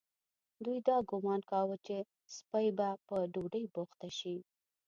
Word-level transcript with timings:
دوی 0.63 0.77
دا 0.87 0.97
ګومان 1.09 1.41
کاوه 1.51 1.75
چې 1.85 1.97
سپۍ 2.35 2.67
به 2.77 2.89
په 3.07 3.15
ډوډۍ 3.33 3.65
بوخته 3.73 4.09
شي. 4.17 4.35